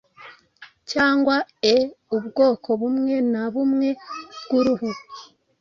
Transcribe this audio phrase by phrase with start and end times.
[0.91, 1.35] cyangwa
[1.73, 1.75] e
[2.17, 3.89] ubwoko bumwe na bumwe
[4.43, 4.89] bw'uruhu